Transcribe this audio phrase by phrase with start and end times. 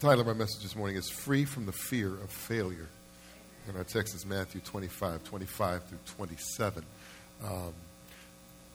[0.00, 2.88] title of our message this morning is Free from the Fear of Failure.
[3.68, 6.82] And our text is Matthew 25, 25 through 27.
[7.44, 7.74] Um,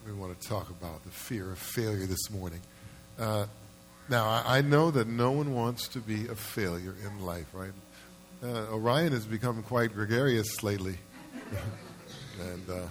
[0.05, 2.61] we want to talk about the fear of failure this morning.
[3.17, 3.47] Uh,
[4.07, 7.73] now, I, I, know that no one wants to be a failure in life, right?
[8.43, 10.99] Uh, Orion has become quite gregarious lately.
[12.39, 12.87] and uh,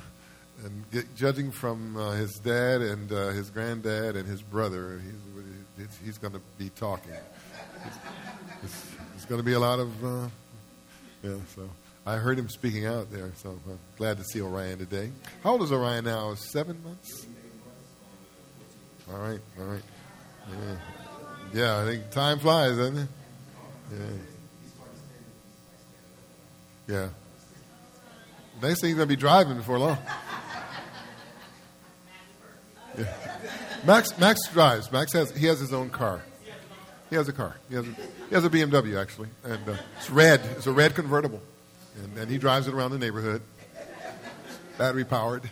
[0.65, 5.01] and get, judging from uh, his dad and uh, his granddad and his brother,
[5.79, 7.13] he's, he's going to be talking
[8.63, 10.29] it's, going to be a lot of, uh,
[11.23, 11.69] yeah, so
[12.05, 15.11] I heard him speaking out there, so I'm glad to see Orion today.
[15.43, 16.35] How old is Orion now?
[16.35, 17.27] Seven months?
[19.11, 19.83] All right, all right.
[20.51, 20.77] Yeah,
[21.55, 23.09] yeah I think time flies, doesn't it?
[23.93, 23.99] Yeah.
[26.87, 27.09] Yeah.
[28.63, 29.99] Next thing he's going to be driving before long.
[32.97, 33.13] Yeah.
[33.85, 34.93] Max, Max drives.
[34.93, 36.23] Max has, he has his own car.
[37.15, 37.55] He has a car.
[37.69, 37.91] He has a,
[38.29, 39.29] he has a BMW, actually.
[39.45, 40.41] And uh, it's red.
[40.57, 41.41] It's a red convertible.
[42.03, 43.41] And, and he drives it around the neighborhood,
[44.79, 45.49] battery powered.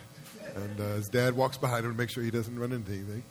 [0.57, 3.23] And uh, his dad walks behind him to make sure he doesn't run into anything.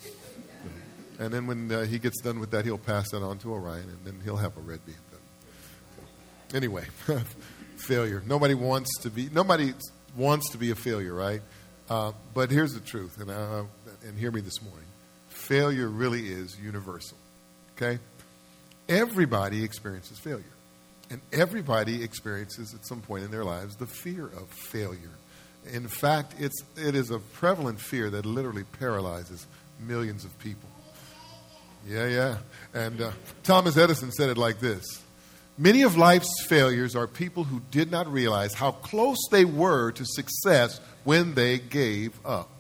[1.19, 3.83] And then when uh, he gets done with that, he'll pass that on to Orion,
[3.83, 6.56] and then he'll have a red BMW.
[6.56, 6.86] Anyway,
[7.77, 8.22] failure.
[8.27, 9.28] Nobody wants to be.
[9.28, 9.74] Nobody
[10.17, 11.42] wants to be a failure, right?
[11.91, 13.64] Uh, but here's the truth, and uh,
[14.08, 14.89] and hear me this morning.
[15.28, 17.19] Failure really is universal.
[17.77, 17.98] Okay?
[18.92, 20.44] Everybody experiences failure.
[21.08, 25.16] And everybody experiences at some point in their lives the fear of failure.
[25.72, 29.46] In fact, it's, it is a prevalent fear that literally paralyzes
[29.80, 30.68] millions of people.
[31.88, 32.36] Yeah, yeah.
[32.74, 33.12] And uh,
[33.42, 34.84] Thomas Edison said it like this
[35.56, 40.04] Many of life's failures are people who did not realize how close they were to
[40.04, 42.50] success when they gave up.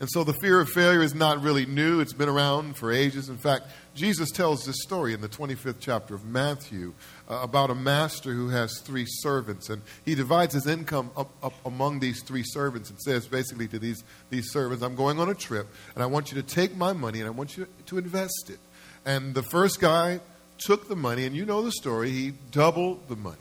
[0.00, 2.00] And so the fear of failure is not really new.
[2.00, 3.28] It's been around for ages.
[3.28, 6.94] In fact, Jesus tells this story in the 25th chapter of Matthew
[7.28, 9.68] uh, about a master who has three servants.
[9.68, 13.78] And he divides his income up, up among these three servants and says basically to
[13.78, 16.92] these, these servants, I'm going on a trip and I want you to take my
[16.92, 18.58] money and I want you to invest it.
[19.04, 20.20] And the first guy
[20.58, 23.36] took the money, and you know the story, he doubled the money.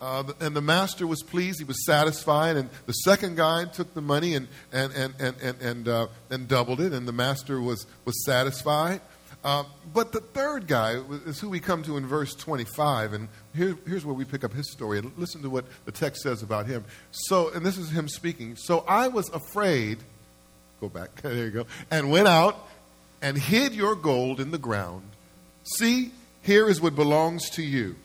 [0.00, 1.60] Uh, and the master was pleased.
[1.60, 2.56] He was satisfied.
[2.56, 6.48] And the second guy took the money and, and, and, and, and, and, uh, and
[6.48, 6.92] doubled it.
[6.92, 9.00] And the master was, was satisfied.
[9.44, 13.12] Uh, but the third guy is who we come to in verse 25.
[13.12, 15.00] And here, here's where we pick up his story.
[15.16, 16.84] Listen to what the text says about him.
[17.10, 18.56] So, and this is him speaking.
[18.56, 19.98] So I was afraid.
[20.80, 21.14] Go back.
[21.22, 21.66] there you go.
[21.90, 22.68] And went out
[23.20, 25.02] and hid your gold in the ground.
[25.64, 27.96] See, here is what belongs to you.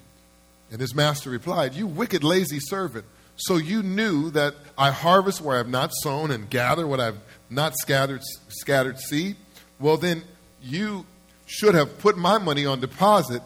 [0.72, 3.06] And his master replied, You wicked, lazy servant.
[3.36, 7.06] So you knew that I harvest where I have not sown and gather what I
[7.06, 7.20] have
[7.50, 9.36] not scattered, scattered seed?
[9.80, 10.24] Well, then
[10.62, 11.06] you
[11.48, 13.42] should have put my money on deposit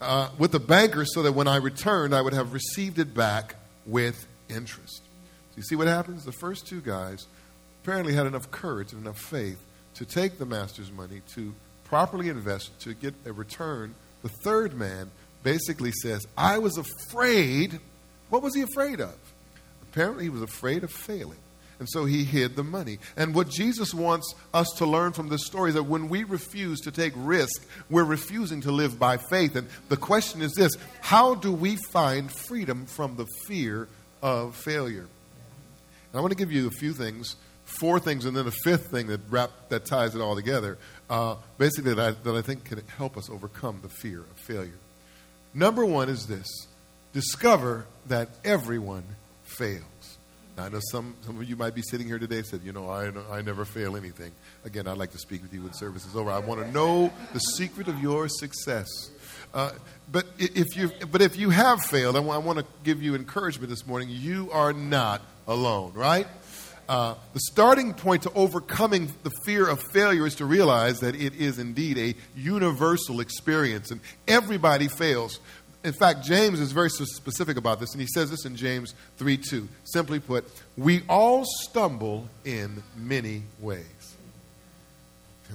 [0.00, 3.56] uh, with the banker so that when I returned, I would have received it back
[3.86, 4.98] with interest.
[4.98, 6.24] So you see what happens?
[6.24, 7.26] The first two guys
[7.82, 9.58] apparently had enough courage and enough faith
[9.94, 11.54] to take the master's money, to
[11.84, 13.94] properly invest, to get a return.
[14.22, 15.10] The third man
[15.42, 17.80] basically says, I was afraid.
[18.28, 19.16] What was he afraid of?
[19.90, 21.38] Apparently, he was afraid of failing.
[21.78, 22.98] And so he hid the money.
[23.16, 26.80] And what Jesus wants us to learn from this story is that when we refuse
[26.80, 29.54] to take risk, we're refusing to live by faith.
[29.54, 33.88] And the question is this how do we find freedom from the fear
[34.22, 35.06] of failure?
[36.12, 38.90] And I want to give you a few things, four things, and then a fifth
[38.90, 40.78] thing that, wrap, that ties it all together,
[41.08, 44.78] uh, basically, that I, that I think can help us overcome the fear of failure.
[45.54, 46.46] Number one is this
[47.12, 49.04] discover that everyone
[49.44, 49.82] fails.
[50.58, 52.88] I know some, some of you might be sitting here today and said, you know,
[52.88, 54.32] I, I never fail anything.
[54.64, 56.30] Again, I'd like to speak with you when service is over.
[56.30, 58.88] I want to know the secret of your success.
[59.54, 59.72] Uh,
[60.10, 63.70] but if you but if you have failed, I want, want to give you encouragement
[63.70, 64.08] this morning.
[64.10, 66.26] You are not alone, right?
[66.88, 71.34] Uh, the starting point to overcoming the fear of failure is to realize that it
[71.34, 75.38] is indeed a universal experience and everybody fails.
[75.84, 79.36] In fact, James is very specific about this, and he says this in James 3
[79.36, 79.68] 2.
[79.84, 80.44] Simply put,
[80.76, 83.84] we all stumble in many ways.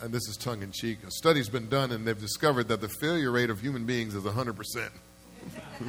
[0.00, 0.98] And this is tongue in cheek.
[1.06, 4.24] A study's been done, and they've discovered that the failure rate of human beings is
[4.24, 4.90] 100%.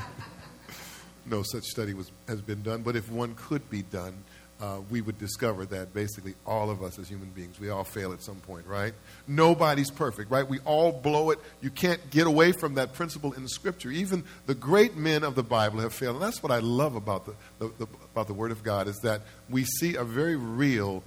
[1.25, 4.23] no such study was, has been done, but if one could be done,
[4.59, 8.11] uh, we would discover that basically all of us as human beings, we all fail
[8.11, 8.93] at some point, right?
[9.27, 10.47] Nobody's perfect, right?
[10.47, 11.39] We all blow it.
[11.61, 13.91] You can't get away from that principle in Scripture.
[13.91, 16.15] Even the great men of the Bible have failed.
[16.15, 18.97] And that's what I love about the, the, the, about the Word of God is
[19.03, 21.03] that we see a very real,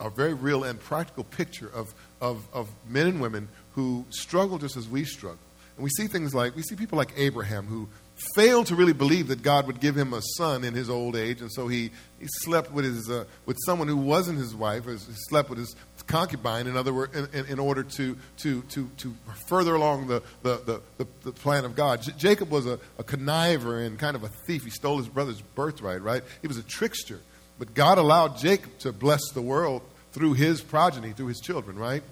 [0.00, 4.76] a very real and practical picture of, of, of men and women who struggle just
[4.76, 5.38] as we struggle.
[5.76, 7.88] And we see things like, we see people like Abraham who
[8.34, 11.40] failed to really believe that God would give him a son in his old age,
[11.40, 14.96] and so he, he slept with, his, uh, with someone who wasn't his wife, he
[15.28, 15.74] slept with his
[16.06, 19.14] concubine, in other words, in, in, order to, to, to, to
[19.48, 22.02] further along the, the, the, the plan of God.
[22.02, 24.64] J- Jacob was a, a conniver and kind of a thief.
[24.64, 26.22] He stole his brother's birthright, right?
[26.42, 27.20] He was a trickster.
[27.58, 29.82] But God allowed Jacob to bless the world
[30.12, 32.02] through his progeny, through his children, right?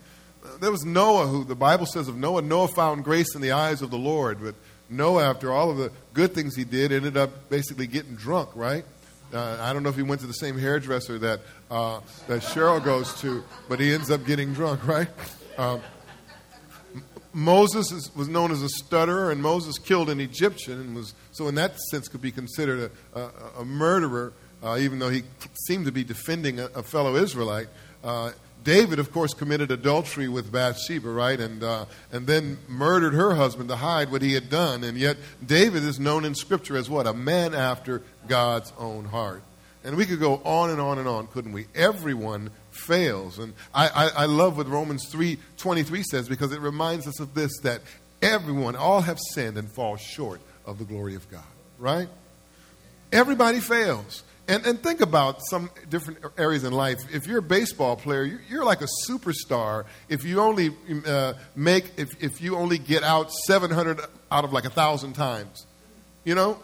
[0.61, 3.83] There was Noah, who the Bible says of Noah, Noah found grace in the eyes
[3.83, 4.39] of the Lord.
[4.41, 4.55] But
[4.91, 8.85] Noah, after all of the good things he did, ended up basically getting drunk, right?
[9.33, 11.41] Uh, I don't know if he went to the same hairdresser that,
[11.71, 15.09] uh, that Cheryl goes to, but he ends up getting drunk, right?
[15.59, 15.83] Um,
[17.35, 21.47] Moses is, was known as a stutterer, and Moses killed an Egyptian, and was so
[21.47, 24.33] in that sense could be considered a, a, a murderer,
[24.63, 25.23] uh, even though he
[25.67, 27.69] seemed to be defending a, a fellow Israelite.
[28.03, 28.33] Uh,
[28.65, 31.39] David, of course, committed adultery with Bathsheba, right?
[31.39, 34.85] And, uh, and then murdered her husband to hide what he had done.
[34.85, 37.07] And yet, David is known in Scripture as what?
[37.07, 39.43] A man after God's own heart.
[39.85, 41.67] And we could go on and on and on, couldn't we?
[41.75, 43.39] Everyone fails.
[43.39, 47.59] And I, I, I love what Romans 3.23 says because it reminds us of this,
[47.63, 47.81] that
[48.21, 51.43] everyone, all have sinned and fall short of the glory of God,
[51.79, 52.09] right?
[53.13, 54.25] Everybody fails.
[54.49, 57.01] And, and think about some different areas in life.
[57.13, 60.75] If you're a baseball player, you're, like a superstar if you only
[61.07, 64.01] uh, make, if, if you only get out 700
[64.33, 65.67] out of like a 1,000 times.
[66.25, 66.63] You know?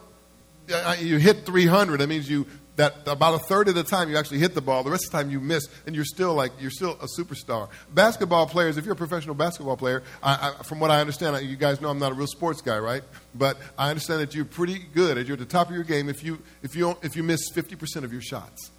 [0.98, 4.38] You hit 300, that means you that about a third of the time you actually
[4.38, 6.70] hit the ball, the rest of the time you miss, and you're still like you're
[6.70, 7.68] still a superstar.
[7.94, 11.56] Basketball players, if you're a professional basketball player, I, I, from what I understand, you
[11.56, 13.02] guys know I'm not a real sports guy, right?
[13.34, 16.08] But I understand that you're pretty good, and you're at the top of your game
[16.08, 18.70] if you if you if you miss 50% of your shots.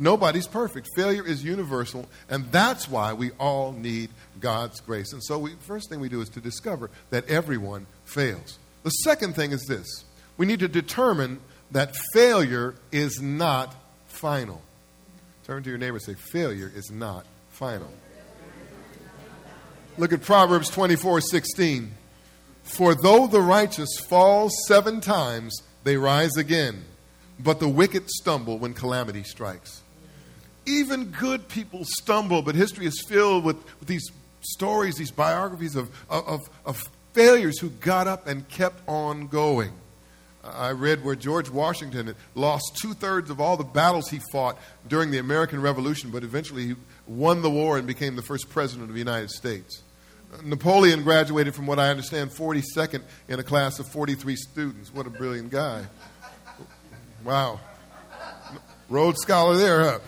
[0.00, 0.88] Nobody's perfect.
[0.94, 5.12] Failure is universal, and that's why we all need God's grace.
[5.12, 8.58] And so, we, first thing we do is to discover that everyone fails.
[8.84, 10.04] The second thing is this:
[10.36, 11.40] we need to determine
[11.72, 13.74] that failure is not
[14.06, 14.62] final.
[15.44, 17.90] Turn to your neighbor and say, Failure is not final.
[19.96, 21.92] Look at Proverbs 24 16.
[22.62, 26.84] For though the righteous fall seven times, they rise again,
[27.40, 29.82] but the wicked stumble when calamity strikes.
[30.66, 34.12] Even good people stumble, but history is filled with, with these
[34.42, 39.72] stories, these biographies of, of, of failures who got up and kept on going.
[40.54, 45.10] I read where George Washington lost two thirds of all the battles he fought during
[45.10, 46.74] the American Revolution, but eventually he
[47.06, 49.82] won the war and became the first president of the United States.
[50.44, 54.92] Napoleon graduated from what I understand 42nd in a class of 43 students.
[54.92, 55.84] What a brilliant guy.
[57.24, 57.60] Wow.
[58.88, 59.98] Rhodes Scholar there, huh?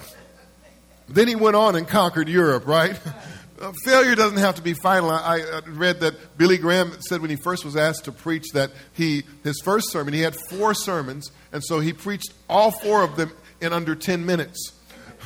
[1.08, 2.98] Then he went on and conquered Europe, right?
[3.60, 5.10] Uh, failure doesn't have to be final.
[5.10, 8.70] I, I, read that Billy Graham said when he first was asked to preach that
[8.94, 13.16] he his first sermon he had four sermons, and so he preached all four of
[13.16, 14.72] them in under ten minutes.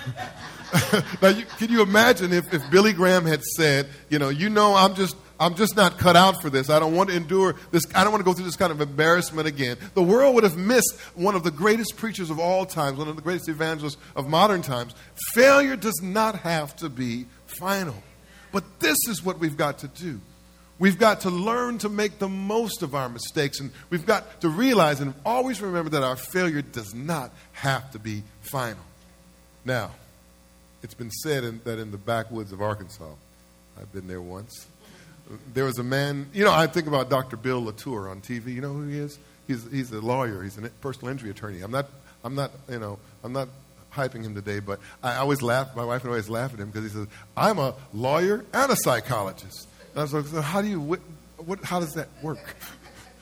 [1.22, 4.74] now, you, can you imagine if, if Billy Graham had said, you know, you know,
[4.74, 6.70] I'm just I'm just not cut out for this.
[6.70, 7.84] I don't want to endure this.
[7.94, 9.76] I don't want to go through this kind of embarrassment again.
[9.94, 13.14] The world would have missed one of the greatest preachers of all times, one of
[13.14, 14.92] the greatest evangelists of modern times.
[15.34, 18.02] Failure does not have to be final.
[18.54, 20.20] But this is what we've got to do.
[20.78, 24.48] We've got to learn to make the most of our mistakes, and we've got to
[24.48, 28.84] realize and always remember that our failure does not have to be final.
[29.64, 29.90] Now,
[30.84, 33.10] it's been said in, that in the backwoods of Arkansas,
[33.76, 34.68] I've been there once.
[35.52, 37.36] There was a man, you know, I think about Dr.
[37.36, 38.54] Bill Latour on TV.
[38.54, 39.18] You know who he is?
[39.48, 41.60] He's, he's a lawyer, he's a personal injury attorney.
[41.60, 41.86] I'm not,
[42.22, 43.48] I'm not, you know, I'm not
[43.94, 45.74] hyping him today, but I always laugh.
[45.76, 48.76] My wife I always laugh at him because he says, "I'm a lawyer and a
[48.76, 50.80] psychologist." And I was like, so "How do you?
[50.80, 51.00] What,
[51.38, 52.56] what, How does that work?"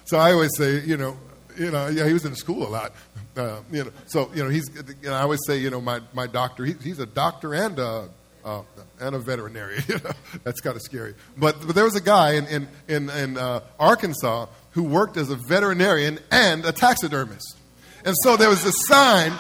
[0.04, 1.16] So I always say, you know,
[1.56, 2.92] you know, yeah, he was in school a lot.
[3.34, 4.68] Uh, you know, so you know, he's.
[5.00, 6.66] You know, I always say, you know, my my doctor.
[6.66, 8.10] He, he's a doctor and a.
[8.44, 8.60] Uh,
[9.02, 9.82] and a veterinarian.
[10.44, 11.14] That's kind of scary.
[11.36, 15.30] But, but there was a guy in, in, in, in uh, Arkansas who worked as
[15.30, 17.56] a veterinarian and a taxidermist.
[18.04, 19.32] And so there was a sign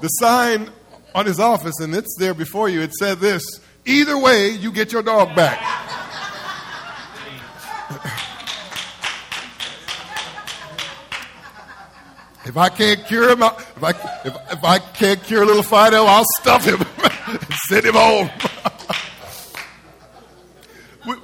[0.00, 0.70] the sign
[1.14, 2.82] on his office, and it's there before you.
[2.82, 3.42] It said this
[3.86, 5.60] Either way, you get your dog back.
[12.44, 13.90] if I can't cure him, if I,
[14.24, 18.28] if, if I can't cure little Fido, I'll stuff him and send him home.
[21.06, 21.14] we,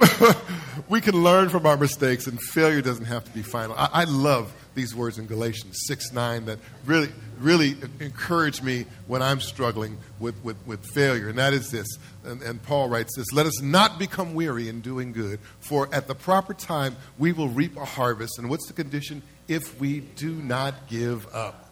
[0.87, 3.75] we can learn from our mistakes, and failure doesn't have to be final.
[3.75, 9.21] I, I love these words in Galatians 6 9 that really, really encourage me when
[9.21, 11.29] I'm struggling with, with, with failure.
[11.29, 11.87] And that is this.
[12.23, 16.07] And, and Paul writes this Let us not become weary in doing good, for at
[16.07, 18.39] the proper time we will reap a harvest.
[18.39, 19.21] And what's the condition?
[19.47, 21.71] If we do not give up.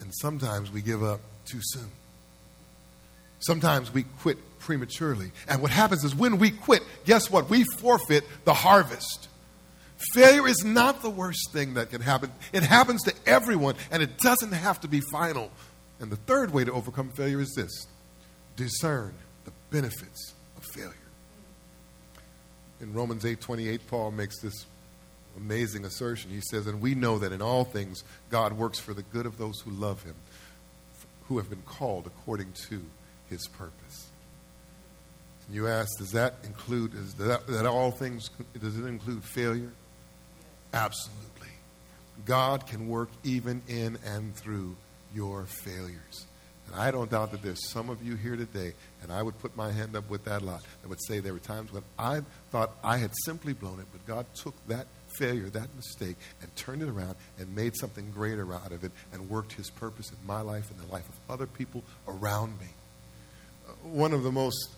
[0.00, 1.88] And sometimes we give up too soon.
[3.40, 5.32] Sometimes we quit prematurely.
[5.48, 7.48] And what happens is when we quit, guess what?
[7.48, 9.28] We forfeit the harvest.
[10.14, 12.30] Failure is not the worst thing that can happen.
[12.52, 15.50] It happens to everyone, and it doesn't have to be final.
[16.00, 17.86] And the third way to overcome failure is this
[18.56, 19.14] discern
[19.44, 20.94] the benefits of failure.
[22.80, 24.66] In Romans 8 28, Paul makes this
[25.36, 26.30] amazing assertion.
[26.30, 29.36] He says, And we know that in all things God works for the good of
[29.36, 30.14] those who love him,
[31.26, 32.82] who have been called according to
[33.28, 34.08] his purpose.
[35.46, 39.72] And You ask, does that include, is that, that all things, does it include failure?
[40.72, 41.48] Absolutely.
[42.24, 44.76] God can work even in and through
[45.14, 46.26] your failures.
[46.66, 49.56] And I don't doubt that there's some of you here today, and I would put
[49.56, 52.20] my hand up with that lot, that would say there were times when I
[52.50, 54.86] thought I had simply blown it, but God took that
[55.18, 59.30] failure, that mistake, and turned it around and made something greater out of it and
[59.30, 62.66] worked His purpose in my life and the life of other people around me.
[63.66, 64.68] Uh, one of the most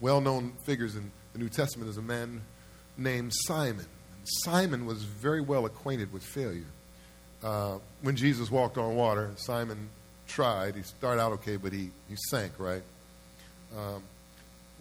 [0.00, 2.40] well known figures in the New Testament is a man
[2.96, 3.86] named Simon.
[4.26, 6.64] Simon was very well acquainted with failure.
[7.42, 9.88] Uh, when Jesus walked on water, Simon
[10.26, 10.74] tried.
[10.74, 12.82] He started out okay, but he, he sank, right?
[13.76, 14.02] Um,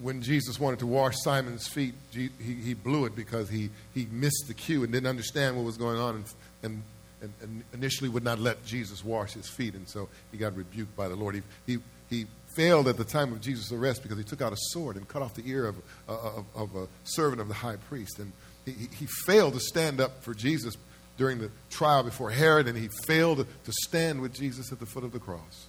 [0.01, 4.45] when Jesus wanted to wash Simon's feet, he, he blew it because he, he missed
[4.47, 6.15] the cue and didn't understand what was going on
[6.63, 6.83] and,
[7.21, 9.73] and, and initially would not let Jesus wash his feet.
[9.73, 11.35] And so he got rebuked by the Lord.
[11.35, 12.25] He, he, he
[12.55, 15.21] failed at the time of Jesus' arrest because he took out a sword and cut
[15.21, 15.77] off the ear of,
[16.09, 18.19] uh, of, of a servant of the high priest.
[18.19, 18.33] And
[18.65, 20.75] he, he failed to stand up for Jesus
[21.17, 25.03] during the trial before Herod, and he failed to stand with Jesus at the foot
[25.03, 25.67] of the cross.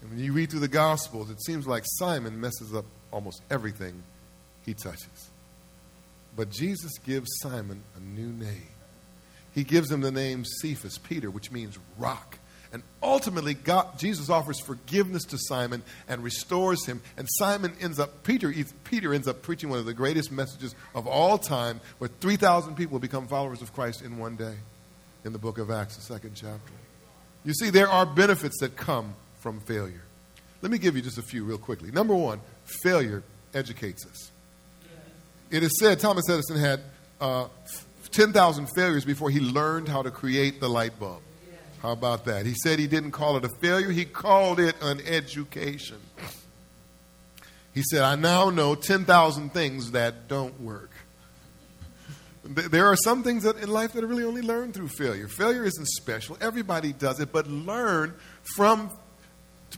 [0.00, 4.02] And when you read through the Gospels, it seems like Simon messes up almost everything
[4.64, 5.30] he touches.
[6.36, 8.68] But Jesus gives Simon a new name.
[9.54, 12.38] He gives him the name Cephas, Peter, which means rock.
[12.76, 17.00] And ultimately, God, Jesus offers forgiveness to Simon and restores him.
[17.16, 18.52] And Simon ends up, Peter,
[18.84, 22.98] Peter ends up preaching one of the greatest messages of all time, where 3,000 people
[22.98, 24.56] become followers of Christ in one day
[25.24, 26.74] in the book of Acts, the second chapter.
[27.46, 30.02] You see, there are benefits that come from failure.
[30.60, 31.90] Let me give you just a few real quickly.
[31.90, 32.42] Number one,
[32.82, 33.22] failure
[33.54, 34.30] educates us.
[35.50, 36.80] It is said Thomas Edison had
[37.22, 37.48] uh,
[38.10, 41.22] 10,000 failures before he learned how to create the light bulb.
[41.82, 42.46] How about that?
[42.46, 45.98] He said he didn't call it a failure, he called it an education.
[47.74, 50.90] He said, I now know 10,000 things that don't work.
[52.42, 55.28] There are some things that in life that are really only learned through failure.
[55.28, 56.38] Failure isn't special.
[56.40, 58.14] Everybody does it, but learn
[58.54, 58.90] from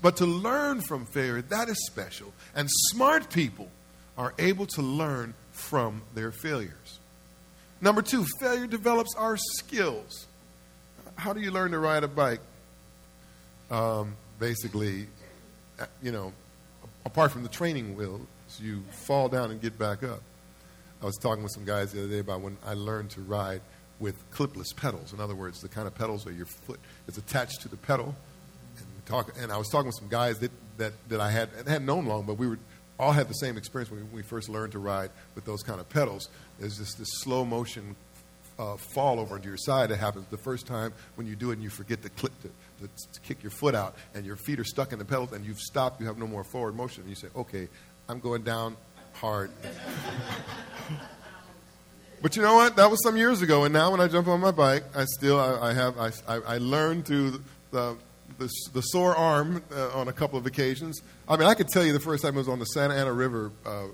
[0.01, 2.33] but to learn from failure, that is special.
[2.55, 3.69] And smart people
[4.17, 7.01] are able to learn from their failures.
[7.81, 10.28] Number two, failure develops our skills
[11.19, 12.41] how do you learn to ride a bike?
[13.71, 15.09] Um, basically,
[15.79, 16.33] uh, you know,
[17.05, 18.21] apart from the training wheels,
[18.61, 20.23] you fall down and get back up.
[21.03, 23.61] I was talking with some guys the other day about when I learned to ride
[23.99, 25.13] with clipless pedals.
[25.13, 28.15] In other words, the kind of pedals where your foot is attached to the pedal.
[28.77, 31.85] And, talk, and I was talking with some guys that, that, that I had, hadn't
[31.85, 32.59] known long, but we were
[32.99, 35.89] all had the same experience when we first learned to ride with those kind of
[35.89, 36.29] pedals.
[36.59, 37.97] There's just this slow motion
[38.59, 39.91] uh, fall over into your side.
[39.91, 42.49] It happens the first time when you do it and you forget to, click, to,
[42.81, 45.45] to, to, kick your foot out and your feet are stuck in the pedals and
[45.45, 47.03] you've stopped, you have no more forward motion.
[47.03, 47.69] And you say, okay,
[48.09, 48.77] I'm going down
[49.13, 49.51] hard.
[52.23, 52.77] but you know what?
[52.77, 53.65] That was some years ago.
[53.65, 56.59] And now when I jump on my bike, I still, I, I have, I, I,
[56.59, 57.97] learned through the,
[58.39, 61.01] the, the sore arm uh, on a couple of occasions.
[61.29, 63.13] I mean, I could tell you the first time I was on the Santa Ana
[63.13, 63.85] River uh,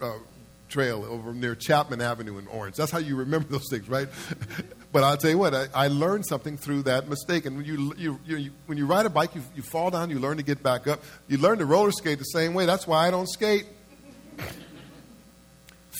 [0.00, 0.12] uh,
[0.72, 2.76] Trail over near Chapman Avenue in Orange.
[2.76, 4.08] That's how you remember those things, right?
[4.92, 7.44] but I'll tell you what, I, I, learned something through that mistake.
[7.44, 10.18] And when you, you, you, when you ride a bike, you, you fall down, you
[10.18, 11.02] learn to get back up.
[11.28, 12.64] You learn to roller skate the same way.
[12.64, 13.66] That's why I don't skate.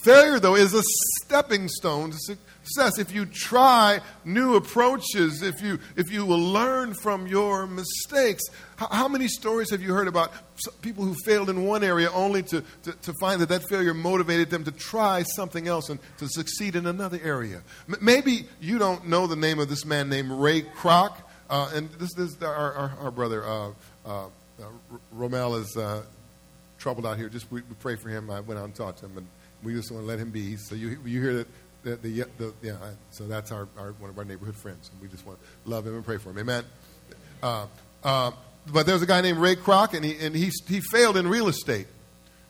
[0.04, 0.82] Failure, though, is a
[1.22, 2.98] stepping stone to success.
[2.98, 8.42] If you try new approaches, if you, if you will learn from your mistakes.
[8.76, 10.32] How, how many stories have you heard about
[10.80, 14.50] people who failed in one area only to, to, to, find that that failure motivated
[14.50, 17.62] them to try something else and to succeed in another area?
[17.88, 21.16] M- maybe you don't know the name of this man named Ray Kroc.
[21.50, 23.70] Uh, and this, this our, our, our brother uh,
[24.06, 24.28] uh, uh
[25.14, 26.02] Romel is uh,
[26.78, 27.28] troubled out here.
[27.28, 28.30] Just we, we, pray for him.
[28.30, 29.26] I went out and talked to him, and
[29.62, 30.56] we just want to let him be.
[30.56, 31.48] So you, you hear that.
[31.82, 32.76] The, the, the, yeah,
[33.10, 35.84] so that's our, our, one of our neighborhood friends, and we just want to love
[35.86, 36.38] him and pray for him.
[36.38, 36.64] Amen.
[37.42, 37.66] Uh,
[38.04, 38.30] uh,
[38.72, 41.48] but there's a guy named Ray Kroc, and he and he he failed in real
[41.48, 41.88] estate.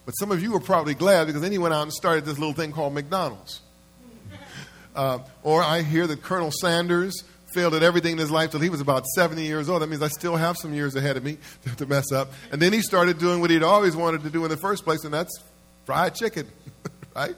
[0.04, 2.38] But some of you were probably glad because then he went out and started this
[2.38, 3.60] little thing called McDonald's.
[4.94, 7.24] Uh, or I hear that Colonel Sanders
[7.54, 9.80] failed at everything in his life till he was about 70 years old.
[9.80, 12.30] That means I still have some years ahead of me to, to mess up.
[12.50, 15.04] And then he started doing what he'd always wanted to do in the first place,
[15.04, 15.32] and that's
[15.86, 16.46] fried chicken,
[17.16, 17.34] right?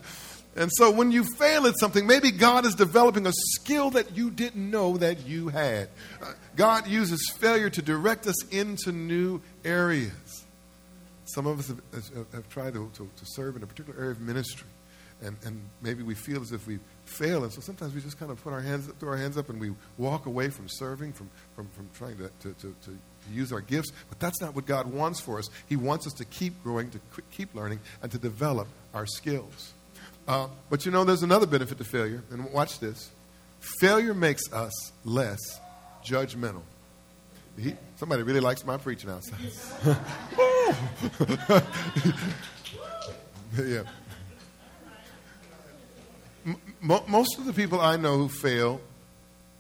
[0.56, 4.30] And so when you fail at something, maybe God is developing a skill that you
[4.30, 5.88] didn't know that you had.
[6.22, 10.44] Uh, God uses failure to direct us into new areas.
[11.24, 14.20] Some of us have, have, tried to, to, to, serve in a particular area of
[14.20, 14.68] ministry,
[15.22, 17.42] and, and maybe we feel as if we fail.
[17.42, 19.58] And so sometimes we just kind of put our hands, throw our hands up and
[19.58, 22.98] we walk away from serving, from, from, from trying to, to, to, to
[23.32, 23.90] use our gifts.
[24.08, 25.48] But that's not what God wants for us.
[25.66, 27.00] He wants us to keep growing, to
[27.32, 29.72] keep learning, and to develop our skills.
[30.26, 33.10] Uh, but you know, there's another benefit to failure, and watch this.
[33.80, 34.72] Failure makes us
[35.04, 35.38] less
[36.04, 36.62] judgmental.
[37.58, 39.38] He, somebody really likes my preaching outside.
[43.64, 43.82] yeah.
[46.46, 48.80] M- most of the people I know who fail,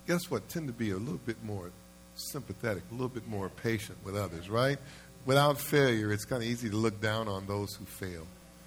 [0.06, 1.70] guess what, tend to be a little bit more
[2.14, 4.78] sympathetic, a little bit more patient with others, right?
[5.24, 8.26] Without failure, it's kind of easy to look down on those who fail.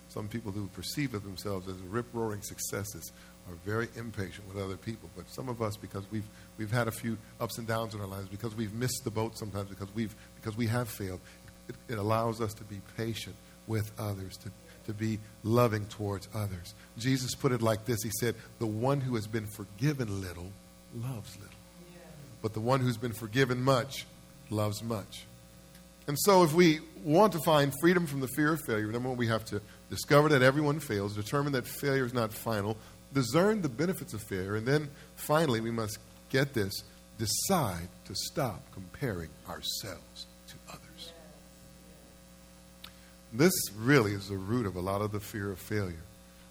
[0.10, 3.12] Some people who perceive of themselves as rip roaring successes
[3.50, 5.10] are very impatient with other people.
[5.16, 8.08] But some of us, because we've, we've had a few ups and downs in our
[8.08, 11.20] lives, because we've missed the boat sometimes, because, we've, because we have failed,
[11.70, 13.36] it, it allows us to be patient
[13.68, 14.52] with others, to,
[14.86, 16.74] to be loving towards others.
[16.98, 20.52] Jesus put it like this He said, The one who has been forgiven little
[20.96, 21.54] loves little.
[22.42, 24.06] But the one who's been forgiven much
[24.50, 25.26] loves much.
[26.08, 29.18] And so, if we want to find freedom from the fear of failure, number one,
[29.18, 32.78] we have to discover that everyone fails, determine that failure is not final,
[33.14, 35.98] discern the benefits of failure, and then finally, we must
[36.30, 36.84] get this
[37.18, 41.12] decide to stop comparing ourselves to others.
[43.34, 45.96] This really is the root of a lot of the fear of failure.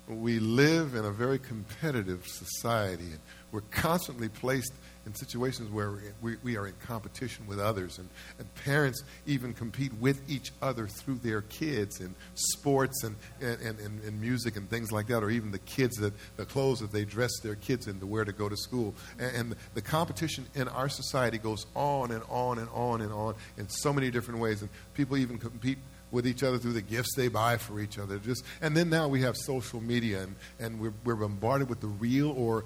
[0.09, 3.19] We live in a very competitive society, and
[3.53, 4.73] we're constantly placed
[5.07, 9.93] in situations where we, we are in competition with others, and, and parents even compete
[9.95, 14.91] with each other through their kids in sports and, and, and, and, music and things
[14.91, 18.01] like that, or even the kids that the clothes that they dress their kids in
[18.01, 18.95] the wear to go to school.
[19.19, 23.35] And, and the competition in our society goes on and on and on and on
[23.57, 25.79] in so many different ways, and people even compete
[26.11, 28.19] with each other through the gifts they buy for each other.
[28.19, 31.89] Just and then now we have social media and, and we're, we're bombarded with the
[31.89, 32.65] real or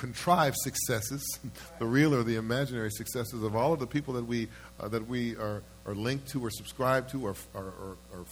[0.00, 1.38] contrived successes,
[1.78, 4.48] the real or the imaginary successes of all of the people that we,
[4.80, 8.24] uh, that we are, are linked to or subscribed to or, or, or, or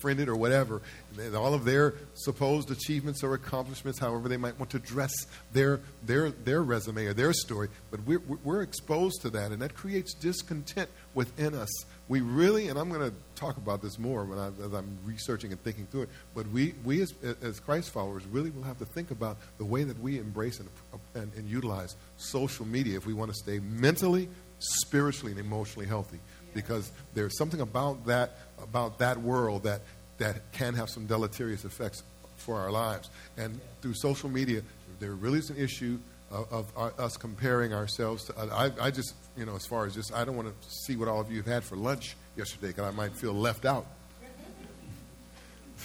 [0.00, 0.82] friended or whatever,
[1.18, 5.12] and all of their supposed achievements or accomplishments, however they might want to dress
[5.54, 7.68] their, their, their resume or their story.
[7.90, 11.70] But we're, we're exposed to that, and that creates discontent within us.
[12.12, 15.50] We really, and I'm going to talk about this more when I, as I'm researching
[15.50, 18.84] and thinking through it, but we, we as, as Christ followers really will have to
[18.84, 20.68] think about the way that we embrace and,
[21.14, 26.18] and, and utilize social media if we want to stay mentally, spiritually, and emotionally healthy.
[26.52, 29.80] Because there's something about that about that world that
[30.18, 32.02] that can have some deleterious effects
[32.36, 33.08] for our lives.
[33.38, 34.60] And through social media,
[35.00, 35.98] there really is an issue
[36.32, 36.66] of,
[36.98, 38.38] us comparing ourselves to.
[38.38, 41.08] I, I just you know as far as just I don't want to see what
[41.08, 43.86] all of you have had for lunch yesterday because I might feel left out.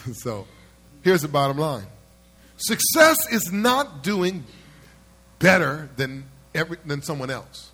[0.13, 0.47] so,
[1.03, 1.85] here's the bottom line:
[2.57, 4.43] success is not doing
[5.39, 7.71] better than every, than someone else.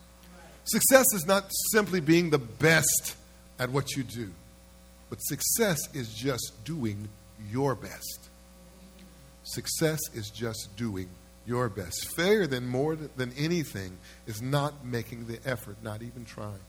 [0.66, 3.16] Success is not simply being the best
[3.60, 4.32] at what you do,
[5.10, 7.10] but success is just doing
[7.52, 8.30] your best.
[9.44, 11.10] Success is just doing
[11.46, 12.16] your best.
[12.16, 16.60] Failure, than more than anything, is not making the effort, not even trying.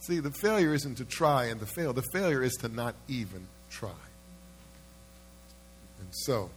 [0.00, 3.46] See, the failure isn't to try and to fail, the failure is to not even
[3.70, 3.90] try.
[6.00, 6.50] And so,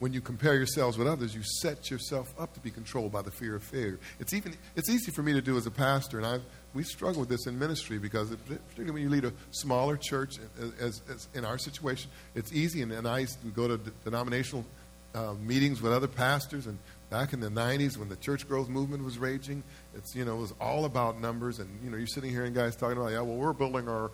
[0.00, 3.30] when you compare yourselves with others, you set yourself up to be controlled by the
[3.30, 4.00] fear of failure.
[4.18, 6.40] It's even it's easy for me to do as a pastor, and I
[6.74, 10.36] we struggle with this in ministry because it, particularly when you lead a smaller church,
[10.80, 12.82] as, as in our situation, it's easy.
[12.82, 14.64] And, and I used to go to denominational
[15.14, 16.78] uh, meetings with other pastors, and
[17.10, 19.62] back in the '90s when the church growth movement was raging,
[19.94, 22.54] it's you know it was all about numbers, and you know you're sitting here and
[22.54, 24.10] guys talking about yeah, well we're building our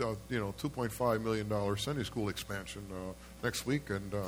[0.00, 3.12] uh, you know 2.5 million dollar Sunday school expansion uh,
[3.42, 4.18] next week, and uh,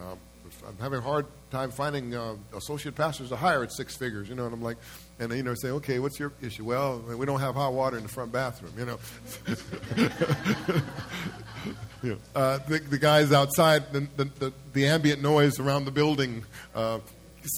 [0.00, 0.18] um,
[0.66, 4.34] I'm having a hard time finding uh, associate pastors to hire at six figures, you
[4.34, 4.44] know.
[4.44, 4.76] And I'm like,
[5.18, 6.64] and you know, say, okay, what's your issue?
[6.64, 8.98] Well, we don't have hot water in the front bathroom, you know.
[12.04, 12.14] Yeah.
[12.34, 16.98] Uh, the, the guys outside, the, the, the, ambient noise around the building uh,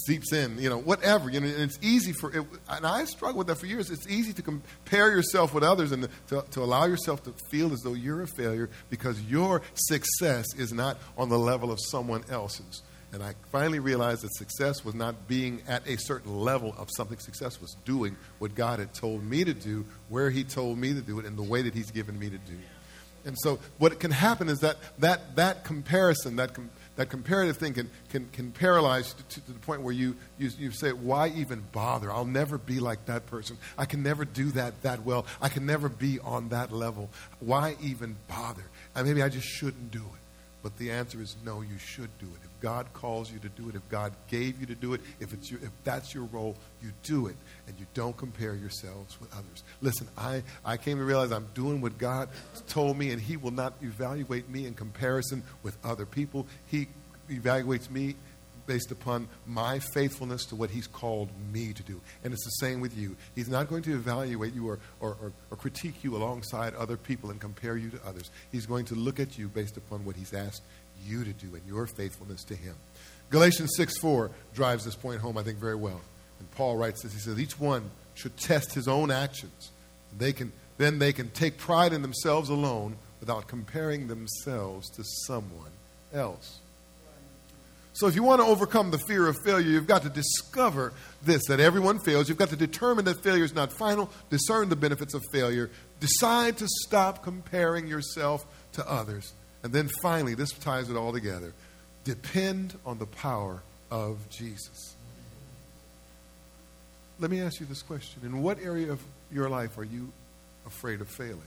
[0.05, 1.29] seeps in, you know, whatever.
[1.29, 3.91] You know, and it's easy for, it, and I struggled with that for years.
[3.91, 7.81] It's easy to compare yourself with others and to, to allow yourself to feel as
[7.81, 12.83] though you're a failure because your success is not on the level of someone else's.
[13.11, 17.17] And I finally realized that success was not being at a certain level of something.
[17.19, 21.01] Success was doing what God had told me to do, where He told me to
[21.01, 22.57] do it, in the way that He's given me to do.
[23.27, 27.73] And so, what can happen is that that, that comparison, that com- that comparative thing
[27.73, 31.63] can, can, can paralyze to, to, the point where you, you, you say, Why even
[31.71, 32.11] bother?
[32.11, 33.57] I'll never be like that person.
[33.77, 35.25] I can never do that that well.
[35.41, 37.09] I can never be on that level.
[37.39, 38.63] Why even bother?
[38.95, 40.21] And maybe I just shouldn't do it.
[40.63, 42.46] But the answer is no, you should do it.
[42.59, 45.49] God calls you to do it, if God gave you to do it, if, it's
[45.51, 47.35] your, if that's your role, you do it.
[47.67, 49.63] And you don't compare yourselves with others.
[49.81, 52.29] Listen, I, I came to realize I'm doing what God
[52.67, 56.47] told me, and He will not evaluate me in comparison with other people.
[56.67, 56.87] He
[57.29, 58.15] evaluates me
[58.67, 61.99] based upon my faithfulness to what He's called me to do.
[62.23, 63.15] And it's the same with you.
[63.33, 67.31] He's not going to evaluate you or, or, or, or, critique you alongside other people
[67.31, 68.29] and compare you to others.
[68.51, 70.63] He's going to look at you based upon what He's asked
[71.05, 72.75] you to do and your faithfulness to Him.
[73.29, 76.01] Galatians 6 4 drives this point home, I think, very well.
[76.39, 79.71] And Paul writes this He says, Each one should test his own actions.
[80.17, 85.71] They can, then they can take pride in themselves alone without comparing themselves to someone
[86.13, 86.59] else.
[87.93, 91.43] So, if you want to overcome the fear of failure, you've got to discover this
[91.47, 92.29] that everyone fails.
[92.29, 96.57] You've got to determine that failure is not final, discern the benefits of failure, decide
[96.57, 99.33] to stop comparing yourself to others.
[99.67, 101.51] And then finally, this ties it all together
[102.05, 104.95] depend on the power of Jesus.
[107.19, 110.09] Let me ask you this question In what area of your life are you
[110.65, 111.41] afraid of failing?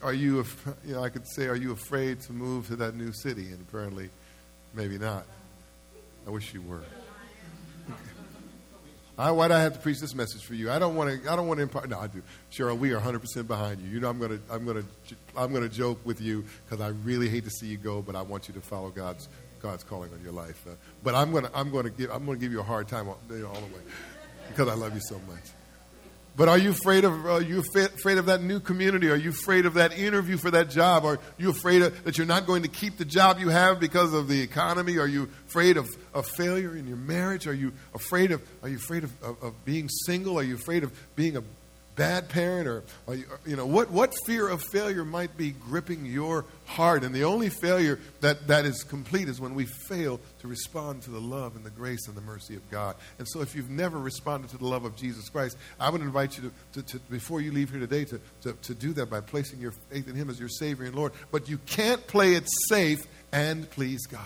[0.00, 0.44] Are you,
[0.86, 3.48] you know, I could say, are you afraid to move to that new city?
[3.48, 4.10] And apparently,
[4.74, 5.24] Maybe not.
[6.26, 6.82] I wish you were.
[9.16, 10.70] I, why do I have to preach this message for you?
[10.70, 11.30] I don't want to.
[11.30, 11.88] I don't want to impart.
[11.88, 12.22] No, I do.
[12.50, 13.88] Cheryl, we are 100 percent behind you.
[13.88, 14.82] You know, I'm gonna, I'm gonna,
[15.36, 18.22] I'm gonna joke with you because I really hate to see you go, but I
[18.22, 19.28] want you to follow God's,
[19.60, 20.64] God's calling on your life.
[20.66, 20.72] Uh,
[21.04, 23.38] but I'm gonna, I'm gonna give, I'm gonna give you a hard time all, you
[23.38, 23.82] know, all the way
[24.48, 25.44] because I love you so much.
[26.36, 29.08] But are you afraid of are you afraid of that new community?
[29.08, 31.04] Are you afraid of that interview for that job?
[31.04, 34.12] Are you afraid of, that you're not going to keep the job you have because
[34.12, 34.98] of the economy?
[34.98, 37.46] Are you afraid of, of failure in your marriage?
[37.46, 40.36] Are you afraid of are you afraid of, of, of being single?
[40.38, 41.42] Are you afraid of being a
[41.96, 46.44] bad parent or, or, you know what, what fear of failure might be gripping your
[46.66, 47.04] heart?
[47.04, 51.10] And the only failure that, that is complete is when we fail to respond to
[51.10, 52.96] the love and the grace and the mercy of god.
[53.18, 56.36] And so if you've never responded to the love of jesus christ i would invite
[56.36, 59.20] you to, to, to before you leave here today to, to, to do that by
[59.20, 61.12] placing your faith in him as your savior and lord.
[61.30, 64.20] But you can't play it safe and please god.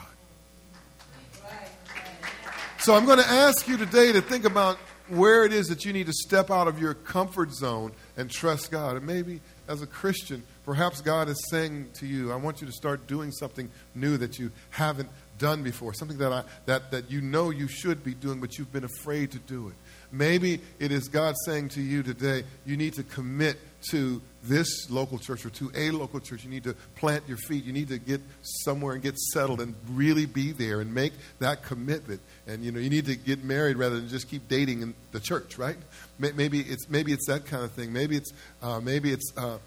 [2.79, 4.79] So i'm going to ask you today to think about
[5.11, 8.71] where it is that you need to step out of your comfort zone and trust
[8.71, 8.97] God.
[8.97, 12.73] And maybe as a Christian, perhaps God is saying to you, I want you to
[12.73, 17.21] start doing something new that you haven't done before, something that, I, that, that you
[17.21, 19.75] know you should be doing, but you've been afraid to do it.
[20.11, 23.59] Maybe it is God saying to you today, you need to commit
[23.91, 26.45] to this local church or to a local church.
[26.45, 27.65] You need to plant your feet.
[27.65, 31.63] You need to get somewhere and get settled and really be there and make that
[31.63, 32.21] commitment.
[32.47, 35.21] And you know, you need to get married rather than just keep dating in the
[35.21, 35.77] church, right?
[36.19, 37.93] Maybe it's maybe it's that kind of thing.
[37.93, 39.59] Maybe it's uh, maybe it's uh,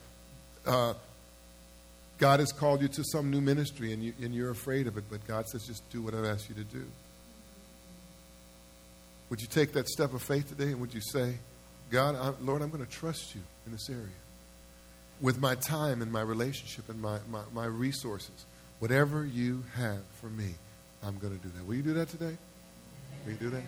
[0.66, 0.94] uh,
[2.18, 5.06] God has called you to some new ministry and you and you're afraid of it,
[5.10, 6.86] but God says just do what I've asked you to do.
[9.32, 11.36] Would you take that step of faith today and would you say,
[11.90, 14.04] God, I, Lord, I'm going to trust you in this area
[15.22, 18.46] with my time and my relationship and my, my, my resources.
[18.80, 20.56] Whatever you have for me,
[21.02, 21.66] I'm going to do that.
[21.66, 22.36] Will you do that today?
[23.26, 23.64] Will you do that?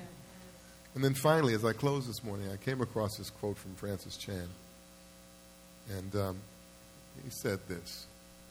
[0.95, 4.17] And then finally, as I close this morning, I came across this quote from Francis
[4.17, 4.49] Chan.
[5.97, 6.37] And um,
[7.23, 8.05] he said this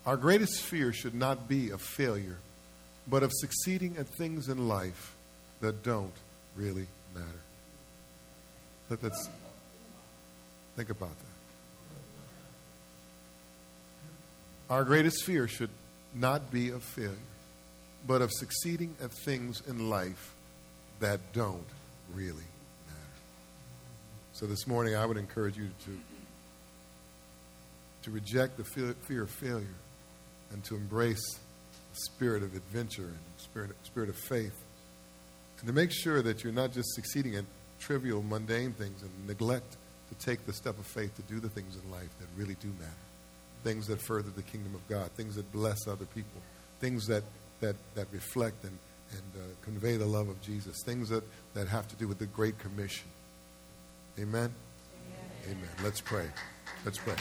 [0.06, 2.38] Our greatest fear should not be of failure,
[3.06, 5.14] but of succeeding at things in life
[5.60, 6.14] that don't
[6.56, 7.26] really matter.
[8.90, 9.28] Let, us
[10.76, 11.26] think about that.
[14.70, 15.70] Our greatest fear should
[16.14, 17.16] not be of failure,
[18.06, 20.34] but of succeeding at things in life
[21.00, 21.66] that don't
[22.14, 22.34] really
[22.86, 22.98] matter.
[24.32, 25.98] So this morning, I would encourage you to,
[28.02, 29.66] to reject the fear of failure
[30.52, 31.38] and to embrace
[31.94, 34.62] the spirit of adventure and spirit, spirit of faith
[35.62, 37.44] and to make sure that you're not just succeeding at
[37.78, 39.76] trivial, mundane things and neglect
[40.08, 42.68] to take the step of faith to do the things in life that really do
[42.80, 42.90] matter.
[43.62, 46.40] things that further the kingdom of God, things that bless other people,
[46.80, 47.22] things that,
[47.60, 48.76] that, that reflect and,
[49.12, 51.22] and uh, convey the love of Jesus, things that,
[51.54, 53.08] that have to do with the Great Commission.
[54.18, 54.50] Amen?
[55.46, 55.58] Amen.
[55.58, 55.70] Amen.
[55.82, 56.26] Let's pray.
[56.84, 57.14] Let's pray.